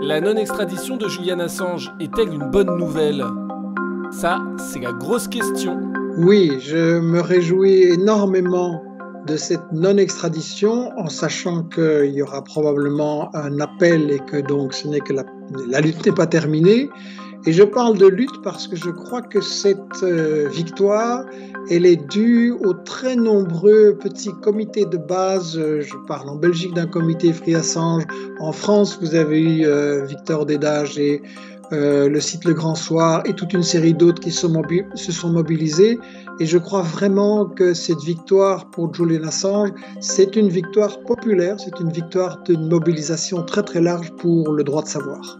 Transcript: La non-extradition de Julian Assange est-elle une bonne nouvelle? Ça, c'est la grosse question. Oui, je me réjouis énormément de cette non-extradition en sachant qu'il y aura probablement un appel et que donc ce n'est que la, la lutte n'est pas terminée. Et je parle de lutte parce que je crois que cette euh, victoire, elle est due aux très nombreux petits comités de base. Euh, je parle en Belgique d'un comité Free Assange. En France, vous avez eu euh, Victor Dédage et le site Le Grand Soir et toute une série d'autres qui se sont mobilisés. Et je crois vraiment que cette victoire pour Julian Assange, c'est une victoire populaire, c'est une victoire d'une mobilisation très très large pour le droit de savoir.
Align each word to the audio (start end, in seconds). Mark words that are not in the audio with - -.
La 0.00 0.20
non-extradition 0.20 0.96
de 0.96 1.08
Julian 1.08 1.40
Assange 1.40 1.92
est-elle 1.98 2.32
une 2.32 2.50
bonne 2.50 2.76
nouvelle? 2.78 3.24
Ça, 4.12 4.40
c'est 4.56 4.78
la 4.78 4.92
grosse 4.92 5.26
question. 5.26 5.76
Oui, 6.18 6.52
je 6.60 7.00
me 7.00 7.20
réjouis 7.20 7.82
énormément 7.82 8.82
de 9.26 9.36
cette 9.36 9.72
non-extradition 9.72 10.92
en 10.96 11.08
sachant 11.08 11.64
qu'il 11.64 12.12
y 12.12 12.22
aura 12.22 12.42
probablement 12.44 13.34
un 13.34 13.60
appel 13.60 14.10
et 14.10 14.20
que 14.20 14.36
donc 14.36 14.72
ce 14.72 14.86
n'est 14.86 15.00
que 15.00 15.12
la, 15.12 15.24
la 15.68 15.80
lutte 15.80 16.06
n'est 16.06 16.14
pas 16.14 16.26
terminée. 16.26 16.88
Et 17.48 17.52
je 17.54 17.62
parle 17.62 17.96
de 17.96 18.06
lutte 18.06 18.42
parce 18.44 18.68
que 18.68 18.76
je 18.76 18.90
crois 18.90 19.22
que 19.22 19.40
cette 19.40 20.02
euh, 20.02 20.50
victoire, 20.50 21.24
elle 21.70 21.86
est 21.86 21.96
due 22.10 22.52
aux 22.52 22.74
très 22.74 23.16
nombreux 23.16 23.96
petits 23.98 24.34
comités 24.42 24.84
de 24.84 24.98
base. 24.98 25.56
Euh, 25.56 25.80
je 25.80 25.94
parle 26.06 26.28
en 26.28 26.36
Belgique 26.36 26.74
d'un 26.74 26.86
comité 26.86 27.32
Free 27.32 27.54
Assange. 27.54 28.02
En 28.38 28.52
France, 28.52 28.98
vous 29.00 29.14
avez 29.14 29.40
eu 29.40 29.64
euh, 29.64 30.04
Victor 30.04 30.44
Dédage 30.44 30.98
et 30.98 31.22
le 31.70 32.20
site 32.20 32.44
Le 32.44 32.52
Grand 32.52 32.74
Soir 32.74 33.22
et 33.24 33.32
toute 33.32 33.54
une 33.54 33.62
série 33.62 33.94
d'autres 33.94 34.20
qui 34.20 34.30
se 34.30 35.12
sont 35.12 35.30
mobilisés. 35.30 35.98
Et 36.40 36.44
je 36.44 36.58
crois 36.58 36.82
vraiment 36.82 37.46
que 37.46 37.72
cette 37.72 38.02
victoire 38.02 38.68
pour 38.68 38.92
Julian 38.92 39.24
Assange, 39.26 39.70
c'est 40.00 40.36
une 40.36 40.50
victoire 40.50 41.00
populaire, 41.00 41.56
c'est 41.58 41.80
une 41.80 41.92
victoire 41.92 42.42
d'une 42.42 42.68
mobilisation 42.68 43.42
très 43.42 43.62
très 43.62 43.80
large 43.80 44.10
pour 44.18 44.52
le 44.52 44.64
droit 44.64 44.82
de 44.82 44.88
savoir. 44.88 45.38